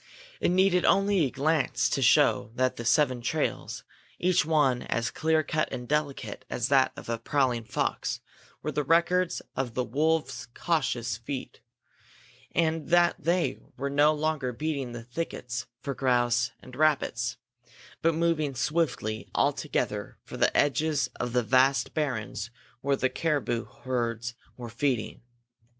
It 0.39 0.49
needed 0.49 0.83
only 0.83 1.25
a 1.25 1.29
glance 1.29 1.87
to 1.91 2.01
show 2.01 2.49
that 2.55 2.75
the 2.75 2.85
seven 2.85 3.21
trails, 3.21 3.83
each 4.17 4.43
one 4.43 4.81
as 4.81 5.11
clear 5.11 5.43
cut 5.43 5.69
and 5.71 5.87
delicate 5.87 6.43
as 6.49 6.69
that 6.69 6.91
of 6.97 7.07
a 7.07 7.19
prowling 7.19 7.65
fox, 7.65 8.19
were 8.63 8.71
the 8.71 8.83
records 8.83 9.43
of 9.55 9.77
wolves' 9.77 10.47
cautious 10.55 11.17
feet; 11.17 11.59
and 12.51 12.87
that 12.87 13.15
they 13.19 13.59
were 13.77 13.91
no 13.91 14.11
longer 14.11 14.51
beating 14.51 14.93
the 14.93 15.03
thickets 15.03 15.67
for 15.83 15.93
grouse 15.93 16.49
and 16.63 16.75
rabbits, 16.75 17.37
but 18.01 18.15
moving 18.15 18.55
swiftly 18.55 19.29
all 19.35 19.53
together 19.53 20.17
for 20.23 20.35
the 20.35 20.57
edges 20.57 21.09
of 21.19 21.31
the 21.33 21.43
vast 21.43 21.93
barrens 21.93 22.49
where 22.79 22.95
the 22.95 23.07
caribou 23.07 23.65
herds 23.83 24.33
were 24.57 24.67
feeding. 24.71 25.21